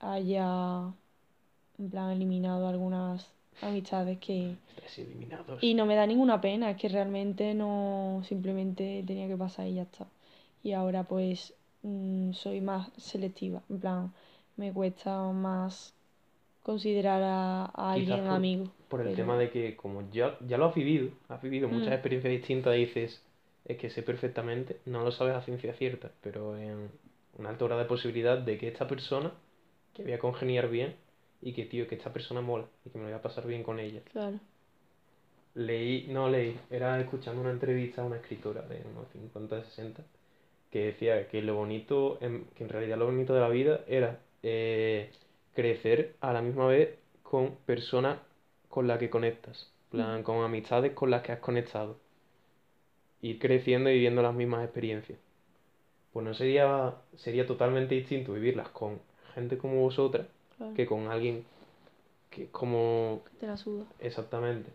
haya, 0.00 0.92
en 1.78 1.90
plan, 1.90 2.10
eliminado 2.10 2.66
algunas 2.68 3.30
amistades 3.62 4.18
que... 4.18 4.56
Eliminados. 4.96 5.62
Y 5.62 5.74
no 5.74 5.84
me 5.86 5.94
da 5.94 6.06
ninguna 6.06 6.40
pena, 6.40 6.70
es 6.70 6.76
que 6.78 6.88
realmente 6.88 7.52
no, 7.54 8.22
simplemente 8.24 9.04
tenía 9.06 9.28
que 9.28 9.36
pasar 9.36 9.66
y 9.66 9.74
ya 9.74 9.82
está. 9.82 10.06
Y 10.62 10.72
ahora 10.72 11.04
pues 11.04 11.54
mm, 11.82 12.32
soy 12.32 12.60
más 12.60 12.90
selectiva. 12.96 13.62
En 13.68 13.78
plan, 13.80 14.12
me 14.56 14.72
cuesta 14.72 15.22
más 15.30 15.94
considerar 16.62 17.22
a, 17.22 17.64
alguien 17.66 18.20
por- 18.24 18.30
amigo. 18.30 18.64
Por 18.88 19.00
el 19.00 19.06
pero- 19.08 19.16
tema 19.16 19.36
de 19.38 19.50
que 19.50 19.76
como 19.76 20.10
ya, 20.10 20.38
ya 20.46 20.56
lo 20.56 20.66
has 20.66 20.74
vivido, 20.74 21.10
has 21.28 21.42
vivido 21.42 21.68
muchas 21.68 21.90
Mm. 21.90 21.92
experiencias 21.92 22.32
distintas, 22.32 22.74
dices, 22.74 23.22
es 23.68 23.76
que 23.76 23.90
sé 23.90 24.02
perfectamente, 24.02 24.80
no 24.86 25.04
lo 25.04 25.12
sabes 25.12 25.34
a 25.34 25.42
ciencia 25.42 25.74
cierta, 25.74 26.10
pero 26.22 26.56
en 26.56 26.90
una 27.36 27.50
alta 27.50 27.66
grado 27.66 27.80
de 27.82 27.86
posibilidad 27.86 28.38
de 28.38 28.58
que 28.58 28.68
esta 28.68 28.88
persona, 28.88 29.32
que 29.94 30.02
voy 30.02 30.12
a 30.12 30.18
congeniar 30.18 30.68
bien, 30.68 30.96
y 31.40 31.52
que, 31.52 31.66
tío, 31.66 31.86
que 31.86 31.94
esta 31.94 32.12
persona 32.12 32.40
mola, 32.40 32.64
y 32.84 32.90
que 32.90 32.98
me 32.98 33.04
lo 33.04 33.10
voy 33.10 33.18
a 33.18 33.22
pasar 33.22 33.46
bien 33.46 33.62
con 33.62 33.78
ella. 33.78 34.00
Claro. 34.10 34.40
Leí, 35.54 36.06
no 36.08 36.28
leí, 36.28 36.58
era 36.70 36.98
escuchando 37.00 37.40
una 37.40 37.50
entrevista 37.50 38.02
a 38.02 38.04
una 38.06 38.16
escritora 38.16 38.62
de 38.62 38.82
unos 38.90 39.08
50, 39.12 39.62
60, 39.64 40.02
que 40.70 40.86
decía 40.86 41.28
que 41.28 41.42
lo 41.42 41.54
bonito, 41.54 42.18
que 42.18 42.64
en 42.64 42.68
realidad 42.68 42.96
lo 42.96 43.06
bonito 43.06 43.34
de 43.34 43.40
la 43.40 43.48
vida 43.48 43.80
era 43.86 44.20
eh, 44.42 45.10
crecer 45.54 46.16
a 46.20 46.32
la 46.32 46.42
misma 46.42 46.66
vez 46.66 46.96
con 47.22 47.56
personas 47.66 48.18
con 48.68 48.86
las 48.86 48.98
que 48.98 49.10
conectas, 49.10 49.70
plan, 49.90 50.22
con 50.22 50.42
amistades 50.44 50.92
con 50.92 51.10
las 51.10 51.22
que 51.22 51.32
has 51.32 51.40
conectado. 51.40 51.98
Ir 53.22 53.38
creciendo 53.38 53.90
y 53.90 53.94
viviendo 53.94 54.22
las 54.22 54.34
mismas 54.34 54.64
experiencias. 54.64 55.18
Pues 56.12 56.24
no 56.24 56.34
sería, 56.34 56.94
sería 57.16 57.46
totalmente 57.46 57.94
distinto 57.94 58.32
vivirlas 58.32 58.68
con 58.70 59.00
gente 59.34 59.58
como 59.58 59.82
vosotras 59.82 60.26
claro. 60.56 60.74
que 60.74 60.86
con 60.86 61.08
alguien 61.08 61.44
que 62.30 62.48
como 62.50 63.22
Te 63.40 63.46
la 63.46 63.56
suda. 63.56 63.84
Exactamente. 64.00 64.70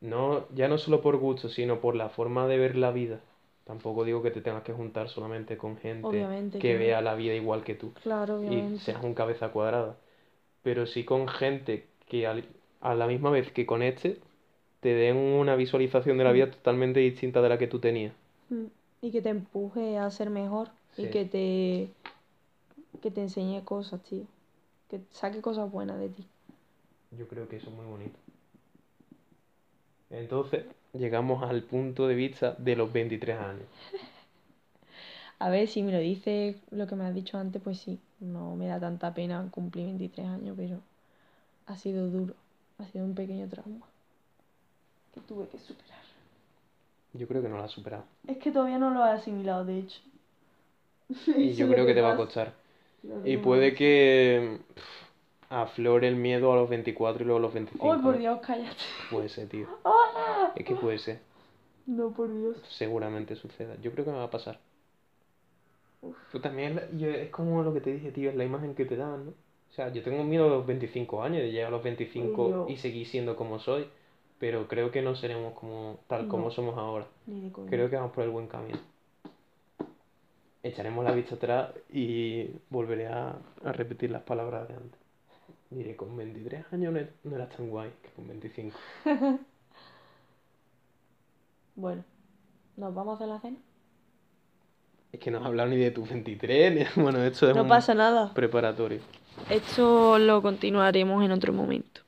No, 0.00 0.46
ya 0.54 0.68
no 0.68 0.78
solo 0.78 1.00
por 1.00 1.16
gusto, 1.16 1.48
sino 1.48 1.80
por 1.80 1.94
la 1.94 2.08
forma 2.08 2.46
de 2.48 2.58
ver 2.58 2.76
la 2.76 2.90
vida. 2.90 3.20
Tampoco 3.64 4.04
digo 4.04 4.22
que 4.22 4.32
te 4.32 4.40
tengas 4.40 4.64
que 4.64 4.72
juntar 4.72 5.08
solamente 5.08 5.56
con 5.56 5.76
gente 5.76 6.06
Obviamente 6.06 6.58
que 6.58 6.76
vea 6.76 7.00
la 7.00 7.14
vida 7.14 7.34
igual 7.34 7.62
que 7.62 7.74
tú 7.76 7.92
Claro, 8.02 8.38
y 8.42 8.46
obviamente. 8.46 8.78
seas 8.80 9.02
un 9.04 9.14
cabeza 9.14 9.50
cuadrada. 9.52 9.96
Pero 10.62 10.86
sí 10.86 11.04
con 11.04 11.28
gente 11.28 11.86
que 12.08 12.26
al- 12.26 12.44
a 12.80 12.94
la 12.94 13.06
misma 13.06 13.30
vez 13.30 13.52
que 13.52 13.66
conecte 13.66 14.18
te 14.82 14.94
den 14.94 15.16
una 15.16 15.54
visualización 15.54 16.18
de 16.18 16.24
la 16.24 16.32
vida 16.32 16.50
totalmente 16.50 16.98
distinta 16.98 17.40
de 17.40 17.48
la 17.48 17.56
que 17.56 17.68
tú 17.68 17.78
tenías. 17.78 18.12
Mm, 18.50 18.64
Y 19.00 19.12
que 19.12 19.22
te 19.22 19.28
empuje 19.28 19.96
a 19.96 20.10
ser 20.10 20.28
mejor 20.28 20.70
y 20.96 21.06
que 21.06 21.24
te 21.24 21.88
que 23.00 23.10
te 23.10 23.20
enseñe 23.20 23.62
cosas, 23.64 24.02
tío. 24.02 24.24
Que 24.90 25.00
saque 25.12 25.40
cosas 25.40 25.70
buenas 25.70 26.00
de 26.00 26.08
ti. 26.08 26.26
Yo 27.16 27.28
creo 27.28 27.48
que 27.48 27.56
eso 27.56 27.70
es 27.70 27.76
muy 27.76 27.86
bonito. 27.86 28.18
Entonces, 30.10 30.64
llegamos 30.92 31.44
al 31.44 31.62
punto 31.62 32.08
de 32.08 32.16
vista 32.16 32.56
de 32.58 32.74
los 32.76 32.92
23 32.92 33.38
años. 33.38 33.66
A 35.38 35.48
ver, 35.48 35.68
si 35.68 35.82
me 35.82 35.92
lo 35.92 35.98
dices 35.98 36.56
lo 36.70 36.86
que 36.88 36.96
me 36.96 37.04
has 37.04 37.14
dicho 37.14 37.38
antes, 37.38 37.62
pues 37.62 37.78
sí, 37.78 37.98
no 38.20 38.56
me 38.56 38.66
da 38.66 38.78
tanta 38.80 39.14
pena 39.14 39.48
cumplir 39.50 39.86
23 39.86 40.26
años, 40.26 40.54
pero 40.56 40.80
ha 41.66 41.76
sido 41.76 42.08
duro, 42.08 42.34
ha 42.78 42.86
sido 42.86 43.04
un 43.04 43.14
pequeño 43.14 43.48
trauma 43.48 43.91
que 45.12 45.20
tuve 45.20 45.48
que 45.48 45.58
superar. 45.58 46.00
Yo 47.14 47.28
creo 47.28 47.42
que 47.42 47.48
no 47.48 47.58
la 47.58 47.64
has 47.64 47.70
superado. 47.70 48.04
Es 48.26 48.38
que 48.38 48.50
todavía 48.50 48.78
no 48.78 48.90
lo 48.90 49.04
he 49.06 49.10
asimilado, 49.10 49.64
de 49.64 49.78
hecho. 49.80 50.00
Y 51.36 51.52
yo 51.54 51.68
creo 51.68 51.86
que 51.86 51.94
te 51.94 52.00
va 52.00 52.12
a 52.12 52.16
costar. 52.16 52.54
Y 53.24 53.36
puede 53.36 53.74
que 53.74 54.60
pff, 54.74 54.82
aflore 55.50 56.08
el 56.08 56.16
miedo 56.16 56.52
a 56.52 56.56
los 56.56 56.70
24 56.70 57.22
y 57.22 57.26
luego 57.26 57.38
a 57.38 57.42
los 57.42 57.52
25. 57.54 57.92
¡Ay, 57.92 57.98
por. 58.00 58.18
Dios, 58.18 58.40
cállate! 58.42 58.76
Puede 59.10 59.28
ser, 59.28 59.48
tío. 59.48 59.66
¡Ah! 59.84 60.52
Es 60.54 60.64
que 60.64 60.74
puede 60.74 60.98
ser. 60.98 61.20
No, 61.86 62.10
por 62.12 62.32
Dios. 62.32 62.56
Seguramente 62.70 63.34
suceda. 63.36 63.76
Yo 63.82 63.92
creo 63.92 64.04
que 64.04 64.12
me 64.12 64.18
va 64.18 64.24
a 64.24 64.30
pasar. 64.30 64.58
Tú 66.30 66.40
también, 66.40 66.78
es 66.78 67.00
la- 67.00 67.08
es 67.16 67.30
como 67.30 67.62
lo 67.62 67.74
que 67.74 67.80
te 67.80 67.92
dije, 67.92 68.10
tío, 68.12 68.30
es 68.30 68.36
la 68.36 68.44
imagen 68.44 68.74
que 68.74 68.84
te 68.84 68.96
dan, 68.96 69.26
¿no? 69.26 69.30
O 69.32 69.74
sea, 69.74 69.92
yo 69.92 70.02
tengo 70.02 70.24
miedo 70.24 70.46
a 70.46 70.48
los 70.48 70.66
25 70.66 71.22
años, 71.22 71.42
de 71.42 71.50
llegar 71.50 71.68
a 71.68 71.70
los 71.70 71.82
25 71.82 72.48
yo- 72.50 72.66
y 72.68 72.76
seguir 72.76 73.06
siendo 73.06 73.36
como 73.36 73.58
soy, 73.58 73.86
pero 74.42 74.66
creo 74.66 74.90
que 74.90 75.02
no 75.02 75.14
seremos 75.14 75.52
como 75.54 76.00
tal 76.08 76.26
como 76.26 76.50
somos 76.50 76.76
ahora. 76.76 77.06
Creo 77.68 77.88
que 77.88 77.94
vamos 77.94 78.10
por 78.10 78.24
el 78.24 78.30
buen 78.30 78.48
camino. 78.48 78.76
Echaremos 80.64 81.04
la 81.04 81.12
vista 81.12 81.36
atrás 81.36 81.70
y 81.92 82.48
volveré 82.68 83.06
a, 83.06 83.36
a 83.64 83.70
repetir 83.72 84.10
las 84.10 84.22
palabras 84.22 84.66
de 84.66 84.74
antes. 84.74 84.98
Diré, 85.70 85.94
con 85.94 86.16
23 86.16 86.64
años 86.72 86.92
no, 86.92 86.98
e- 86.98 87.12
no 87.22 87.36
eras 87.36 87.50
tan 87.56 87.70
guay 87.70 87.92
que 88.02 88.08
con 88.10 88.26
25. 88.26 88.76
Bueno, 91.76 92.04
¿nos 92.76 92.92
vamos 92.94 93.20
a 93.20 93.26
la 93.26 93.38
cena? 93.40 93.58
Es 95.12 95.20
que 95.20 95.30
no 95.30 95.38
has 95.38 95.46
hablado 95.46 95.68
ni 95.68 95.76
de 95.76 95.90
tus 95.92 96.08
23, 96.08 96.74
ni... 96.74 96.84
Bueno, 97.02 97.22
esto 97.22 97.48
es 97.48 97.54
No 97.54 97.62
un 97.62 97.68
pasa 97.68 97.94
nada. 97.94 98.34
preparatorio. 98.34 98.98
Esto 99.48 100.18
lo 100.18 100.42
continuaremos 100.42 101.24
en 101.24 101.30
otro 101.30 101.52
momento. 101.52 102.00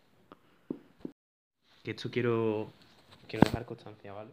Que 1.85 1.93
esto 1.93 2.11
quiero, 2.11 2.73
quiero 3.29 3.45
dejar 3.45 3.67
constancia, 3.67 4.13
¿vale? 4.13 4.31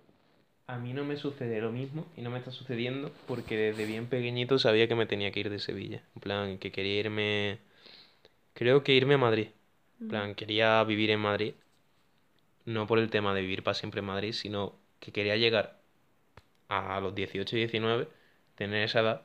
A 0.68 0.78
mí 0.78 0.94
no 0.94 1.04
me 1.04 1.18
sucede 1.18 1.60
lo 1.60 1.72
mismo 1.72 2.08
y 2.16 2.22
no 2.22 2.30
me 2.32 2.40
está 2.40 2.50
sucediendo 2.50 3.12
porque 3.28 3.58
desde 3.58 3.86
bien 3.86 4.08
pequeñito 4.08 4.58
sabía 4.58 4.88
que 4.88 4.96
me 4.96 5.06
tenía 5.06 5.32
que 5.32 5.42
ir 5.42 5.50
de 5.50 5.60
Sevilla. 5.60 6.02
En 6.16 6.22
plan, 6.22 6.58
que 6.58 6.72
quería 6.72 7.02
irme... 7.02 7.60
Creo 8.54 8.84
que 8.84 8.94
irme 8.94 9.16
a 9.16 9.18
Madrid. 9.18 9.50
En 10.00 10.08
plan, 10.08 10.34
quería 10.34 10.82
vivir 10.86 11.12
en 11.12 11.20
Madrid. 11.20 11.54
No 12.66 12.88
por 12.88 13.00
el 13.00 13.10
tema 13.10 13.34
de 13.34 13.42
vivir 13.42 13.64
para 13.64 13.76
siempre 13.76 14.00
en 14.00 14.06
Madrid, 14.06 14.32
sino 14.32 14.76
que 15.02 15.12
quería 15.12 15.36
llegar 15.36 15.78
a 16.70 17.02
los 17.02 17.14
18 17.14 17.58
y 17.58 17.60
19, 17.60 18.08
tener 18.56 18.84
esa 18.84 19.02
edad 19.02 19.22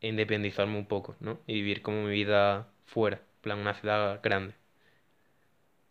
e 0.00 0.08
independizarme 0.08 0.78
un 0.78 0.86
poco, 0.86 1.14
¿no? 1.20 1.38
Y 1.46 1.54
vivir 1.54 1.82
como 1.82 2.04
mi 2.04 2.12
vida 2.12 2.68
fuera, 2.86 3.18
en 3.18 3.40
plan, 3.42 3.58
una 3.58 3.74
ciudad 3.74 4.20
grande. 4.22 4.54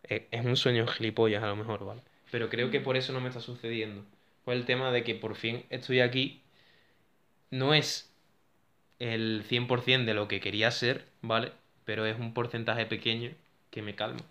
E- 0.09 0.27
Es 0.31 0.45
un 0.45 0.55
sueño 0.57 0.87
gilipollas 0.87 1.43
a 1.43 1.47
lo 1.47 1.55
mejor, 1.55 1.85
¿vale? 1.85 2.01
Pero 2.31 2.49
creo 2.49 2.71
que 2.71 2.79
por 2.81 2.97
eso 2.97 3.13
no 3.13 3.21
me 3.21 3.29
está 3.29 3.41
sucediendo. 3.41 4.03
Por 4.43 4.53
el 4.55 4.65
tema 4.65 4.91
de 4.91 5.03
que 5.03 5.15
por 5.15 5.35
fin 5.35 5.65
estoy 5.69 5.99
aquí. 6.01 6.41
No 7.49 7.73
es 7.73 8.13
el 8.99 9.43
100% 9.47 10.07
de 10.11 10.15
lo 10.15 10.27
que 10.27 10.41
quería 10.41 10.71
ser, 10.71 11.05
¿vale? 11.21 11.53
Pero 11.85 12.05
es 12.05 12.19
un 12.19 12.33
porcentaje 12.33 12.85
pequeño 12.85 13.31
que 13.71 13.81
me 13.81 13.95
calma. 13.95 14.21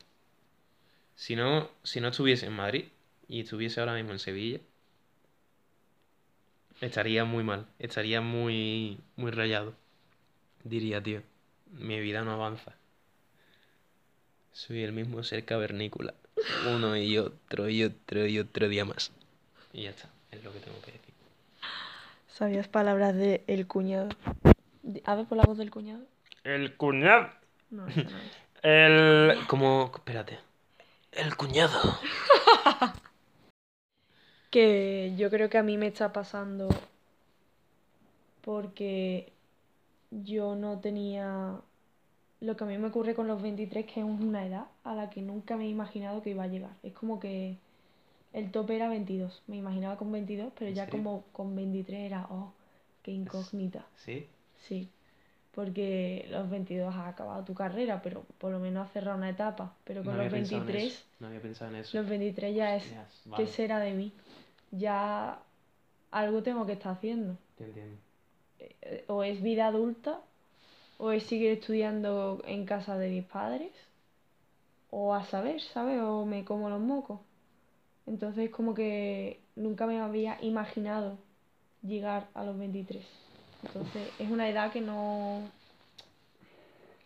Si 1.16 1.34
no, 1.36 1.70
si 1.82 2.00
no 2.00 2.08
estuviese 2.08 2.46
en 2.46 2.52
Madrid 2.52 2.84
y 3.28 3.40
estuviese 3.40 3.80
ahora 3.80 3.94
mismo 3.94 4.12
en 4.12 4.18
Sevilla, 4.20 4.60
estaría 6.80 7.24
muy 7.24 7.42
mal, 7.44 7.66
estaría 7.78 8.20
muy, 8.20 8.98
muy 9.16 9.30
rayado. 9.32 9.74
Diría, 10.64 11.02
tío, 11.02 11.22
mi 11.72 12.00
vida 12.00 12.24
no 12.24 12.32
avanza. 12.32 12.76
Soy 14.54 14.84
el 14.84 14.92
mismo 14.92 15.24
ser 15.24 15.44
cavernícola. 15.44 16.14
Uno 16.72 16.96
y 16.96 17.18
otro 17.18 17.68
y 17.68 17.82
otro 17.82 18.24
y 18.24 18.38
otro 18.38 18.68
día 18.68 18.84
más. 18.84 19.10
Y 19.72 19.82
ya 19.82 19.90
está, 19.90 20.08
es 20.30 20.44
lo 20.44 20.52
que 20.52 20.60
tengo 20.60 20.80
que 20.80 20.92
decir. 20.92 21.12
Sabías 22.28 22.68
palabras 22.68 23.16
de 23.16 23.42
el 23.48 23.66
cuñado. 23.66 24.10
A 25.04 25.16
ver 25.16 25.26
por 25.26 25.36
la 25.38 25.42
voz 25.42 25.58
del 25.58 25.72
cuñado. 25.72 26.04
El 26.44 26.76
cuñado. 26.76 27.30
No, 27.70 27.84
no. 27.86 27.92
El. 28.62 29.44
Como, 29.48 29.90
espérate. 29.92 30.38
El 31.12 31.36
cuñado. 31.36 31.98
Que 34.50 35.14
yo 35.16 35.30
creo 35.30 35.50
que 35.50 35.58
a 35.58 35.64
mí 35.64 35.76
me 35.76 35.88
está 35.88 36.12
pasando 36.12 36.68
porque 38.42 39.32
yo 40.12 40.54
no 40.54 40.78
tenía 40.78 41.60
lo 42.44 42.56
que 42.56 42.64
a 42.64 42.66
mí 42.66 42.78
me 42.78 42.88
ocurre 42.88 43.14
con 43.14 43.26
los 43.26 43.40
23, 43.42 43.86
que 43.86 44.00
es 44.00 44.06
una 44.06 44.46
edad 44.46 44.66
a 44.84 44.94
la 44.94 45.10
que 45.10 45.20
nunca 45.22 45.56
me 45.56 45.64
he 45.64 45.68
imaginado 45.68 46.22
que 46.22 46.30
iba 46.30 46.44
a 46.44 46.48
llegar. 46.48 46.72
Es 46.82 46.92
como 46.92 47.18
que 47.20 47.56
el 48.32 48.50
tope 48.50 48.76
era 48.76 48.88
22. 48.88 49.42
Me 49.46 49.56
imaginaba 49.56 49.96
con 49.96 50.10
22, 50.12 50.52
pero 50.58 50.68
¿En 50.70 50.74
ya 50.76 50.84
serio? 50.86 50.98
como 50.98 51.24
con 51.32 51.54
23 51.56 52.00
era, 52.00 52.26
oh, 52.30 52.52
qué 53.02 53.12
incógnita. 53.12 53.86
¿Sí? 53.96 54.26
Sí, 54.66 54.88
porque 55.54 56.26
los 56.30 56.48
22 56.50 56.94
has 56.94 57.06
acabado 57.08 57.44
tu 57.44 57.54
carrera, 57.54 58.00
pero 58.02 58.24
por 58.38 58.50
lo 58.50 58.58
menos 58.58 58.86
has 58.86 58.92
cerrado 58.92 59.16
una 59.18 59.30
etapa. 59.30 59.74
Pero 59.84 60.02
con 60.02 60.16
los 60.16 60.30
pensado 60.32 60.62
en 60.62 60.66
23, 60.66 60.92
eso. 60.92 61.04
No 61.20 61.26
había 61.28 61.40
pensado 61.40 61.70
en 61.70 61.76
eso. 61.78 61.96
los 61.98 62.08
23 62.08 62.54
ya 62.54 62.76
es, 62.76 62.82
Hostias, 62.84 63.08
¿qué 63.36 63.46
será 63.46 63.78
de 63.78 63.92
mí? 63.92 64.12
Ya 64.70 65.38
algo 66.10 66.42
tengo 66.42 66.66
que 66.66 66.72
estar 66.72 66.92
haciendo. 66.92 67.36
te 67.56 67.64
entiendo. 67.64 67.96
Eh, 68.58 69.04
O 69.08 69.22
es 69.22 69.42
vida 69.42 69.66
adulta, 69.66 70.20
o 70.98 71.10
es 71.10 71.24
seguir 71.24 71.50
estudiando 71.50 72.42
en 72.46 72.66
casa 72.66 72.96
de 72.98 73.10
mis 73.10 73.24
padres, 73.24 73.72
o 74.90 75.14
a 75.14 75.24
saber, 75.24 75.60
¿sabes? 75.60 76.00
O 76.00 76.24
me 76.24 76.44
como 76.44 76.68
los 76.68 76.80
mocos. 76.80 77.20
Entonces 78.06 78.50
como 78.50 78.74
que 78.74 79.40
nunca 79.56 79.86
me 79.86 80.00
había 80.00 80.38
imaginado 80.42 81.18
llegar 81.82 82.28
a 82.34 82.44
los 82.44 82.58
23. 82.58 83.04
Entonces 83.64 84.08
es 84.18 84.30
una 84.30 84.48
edad 84.48 84.72
que 84.72 84.80
no... 84.80 85.40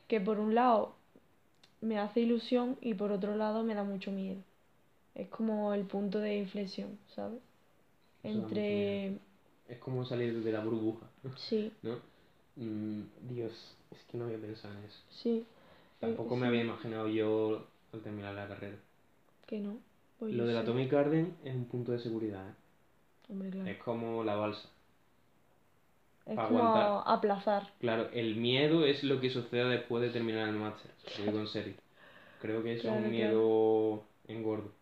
que 0.09 0.21
por 0.21 0.39
un 0.41 0.55
lado 0.55 0.95
me 1.81 1.99
hace 1.99 2.21
ilusión 2.21 2.77
y 2.81 2.95
por 2.95 3.13
otro 3.13 3.37
lado 3.37 3.63
me 3.63 3.75
da 3.75 3.85
mucho 3.85 4.11
miedo. 4.11 4.41
Es 5.15 5.29
como 5.29 5.73
el 5.73 5.85
punto 5.85 6.19
de 6.19 6.37
inflexión, 6.37 6.99
¿sabes? 7.15 7.41
Entre 8.23 9.19
es 9.69 9.79
como 9.79 10.05
salir 10.05 10.43
de 10.43 10.53
la 10.53 10.61
burbuja, 10.65 11.07
Sí, 11.37 11.71
¿no? 11.83 11.97
Mm, 12.57 13.03
Dios, 13.29 13.53
es 13.91 13.99
que 14.11 14.17
no 14.19 14.25
había 14.27 14.39
pensado 14.39 14.75
en 14.79 14.85
eso. 14.85 14.99
sí, 15.11 15.45
Tampoco 16.01 16.35
sí. 16.37 16.41
me 16.41 16.47
había 16.47 16.61
imaginado 16.63 17.09
yo 17.09 17.67
al 17.93 18.01
terminar 18.01 18.35
la 18.35 18.47
carrera. 18.49 18.77
que 19.47 19.59
no. 19.61 19.79
Pues 20.19 20.35
Lo 20.35 20.45
del 20.47 20.57
sí. 20.57 20.63
Atomic 20.63 20.91
Garden 20.93 21.37
es 21.45 21.55
un 21.55 21.65
punto 21.67 21.93
de 21.93 21.99
seguridad, 22.01 22.47
¿eh? 22.49 22.53
Hombre, 23.31 23.51
claro. 23.51 23.69
Es 23.71 23.79
como 23.79 24.25
la 24.25 24.35
balsa. 24.37 24.69
Es 26.27 26.37
pa' 26.37 26.49
como 26.49 26.59
aguantar. 26.61 27.03
aplazar. 27.07 27.73
Claro, 27.81 28.09
el 28.13 28.37
miedo 28.37 28.85
es 28.85 29.03
lo 29.05 29.21
que 29.21 29.31
suceda 29.31 29.69
después 29.69 30.03
de 30.03 30.11
terminar 30.11 30.49
el 30.49 30.57
máster. 30.57 30.91
Lo 31.19 31.25
digo 31.25 31.39
en 31.41 31.47
serio. 31.47 31.75
Creo 32.43 32.63
que 32.63 32.75
eso 32.75 32.83
Claro, 32.83 32.99
es 33.01 33.05
un 33.07 33.11
claro. 33.11 33.27
miedo 33.33 34.05
engordo. 34.29 34.73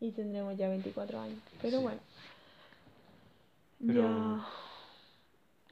Y 0.00 0.10
tendremos 0.12 0.56
ya 0.56 0.68
24 0.68 1.20
años. 1.20 1.38
Pero 1.60 1.78
Sí. 1.78 1.82
bueno. 1.82 2.00
Pero- 3.86 4.02
Ya. 4.02 4.46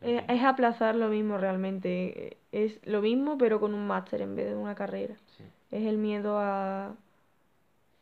Es, 0.00 0.20
fin. 0.20 0.30
es 0.30 0.44
aplazar 0.44 0.94
lo 0.96 1.08
mismo 1.08 1.38
realmente. 1.38 2.36
Es 2.52 2.80
lo 2.86 3.02
mismo, 3.02 3.38
pero 3.38 3.60
con 3.60 3.74
un 3.74 3.86
máster 3.86 4.22
en 4.22 4.36
vez 4.36 4.48
de 4.48 4.56
una 4.56 4.74
carrera. 4.74 5.16
Sí. 5.36 5.44
Es 5.70 5.86
el 5.86 5.98
miedo 5.98 6.38
a, 6.38 6.96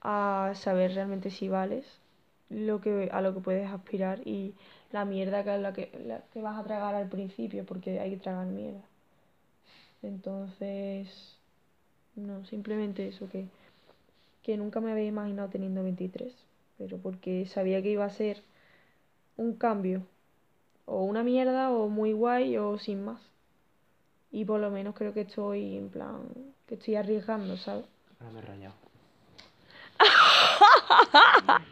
a 0.02 0.52
saber 0.54 0.94
realmente 0.94 1.30
si 1.30 1.48
vales 1.48 1.84
lo 2.50 2.80
que, 2.80 3.08
a 3.12 3.20
lo 3.20 3.34
que 3.34 3.40
puedes 3.40 3.68
aspirar 3.70 4.26
y 4.26 4.54
la 4.92 5.04
mierda 5.04 5.44
que, 5.44 5.54
es 5.54 5.60
la 5.60 5.72
que, 5.72 5.90
la 6.06 6.20
que 6.32 6.40
vas 6.42 6.58
a 6.58 6.64
tragar 6.64 6.94
al 6.94 7.08
principio, 7.08 7.64
porque 7.66 8.00
hay 8.00 8.10
que 8.10 8.16
tragar 8.16 8.46
mierda. 8.46 8.82
Entonces, 10.02 11.36
no, 12.16 12.44
simplemente 12.44 13.08
eso, 13.08 13.28
que, 13.28 13.46
que 14.42 14.56
nunca 14.56 14.80
me 14.80 14.92
había 14.92 15.06
imaginado 15.06 15.48
teniendo 15.48 15.82
23, 15.82 16.34
pero 16.78 16.98
porque 16.98 17.46
sabía 17.46 17.82
que 17.82 17.90
iba 17.90 18.04
a 18.04 18.10
ser 18.10 18.42
un 19.36 19.54
cambio, 19.54 20.02
o 20.88 21.04
una 21.04 21.22
mierda, 21.22 21.70
o 21.70 21.88
muy 21.88 22.12
guay, 22.12 22.56
o 22.56 22.78
sin 22.78 23.04
más. 23.04 23.20
Y 24.30 24.44
por 24.44 24.60
lo 24.60 24.70
menos 24.70 24.94
creo 24.94 25.12
que 25.12 25.22
estoy 25.22 25.76
en 25.76 25.90
plan, 25.90 26.28
que 26.66 26.76
estoy 26.76 26.96
arriesgando, 26.96 27.56
¿sabes? 27.58 27.84
Ahora 28.18 28.32
me 28.32 28.38
he 28.40 28.42
rayado. 28.42 28.74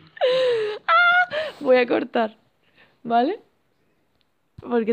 Voy 1.61 1.76
a 1.76 1.87
cortar, 1.87 2.37
¿vale? 3.02 3.40
Porque 4.61 4.85